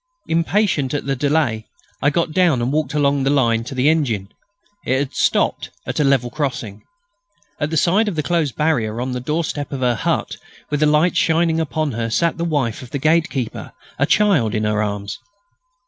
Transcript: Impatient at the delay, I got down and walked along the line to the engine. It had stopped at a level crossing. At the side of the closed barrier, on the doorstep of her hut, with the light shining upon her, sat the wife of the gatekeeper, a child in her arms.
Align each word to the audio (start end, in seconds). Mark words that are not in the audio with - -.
Impatient 0.27 0.95
at 0.95 1.05
the 1.05 1.15
delay, 1.15 1.67
I 2.01 2.09
got 2.09 2.31
down 2.31 2.59
and 2.59 2.71
walked 2.73 2.95
along 2.95 3.21
the 3.21 3.29
line 3.29 3.63
to 3.65 3.75
the 3.75 3.87
engine. 3.87 4.29
It 4.83 4.97
had 4.97 5.13
stopped 5.13 5.69
at 5.85 5.99
a 5.99 6.03
level 6.03 6.31
crossing. 6.31 6.81
At 7.59 7.69
the 7.69 7.77
side 7.77 8.07
of 8.07 8.15
the 8.15 8.23
closed 8.23 8.55
barrier, 8.55 8.99
on 8.99 9.11
the 9.11 9.19
doorstep 9.19 9.71
of 9.71 9.81
her 9.81 9.93
hut, 9.93 10.37
with 10.71 10.79
the 10.79 10.87
light 10.87 11.15
shining 11.15 11.59
upon 11.59 11.91
her, 11.91 12.09
sat 12.09 12.39
the 12.39 12.43
wife 12.45 12.81
of 12.81 12.89
the 12.89 12.97
gatekeeper, 12.97 13.73
a 13.99 14.07
child 14.07 14.55
in 14.55 14.63
her 14.63 14.81
arms. 14.81 15.19